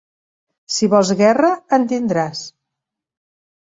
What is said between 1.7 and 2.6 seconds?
en tindràs.